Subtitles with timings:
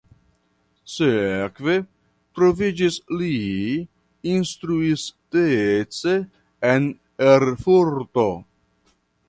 [0.93, 1.75] Sekve
[2.39, 3.29] troviĝis li
[4.33, 6.17] instruistece
[6.73, 6.91] en
[7.31, 8.29] Erfurto.